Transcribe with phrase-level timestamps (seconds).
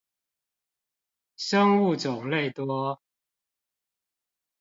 [1.37, 2.99] 生物種類多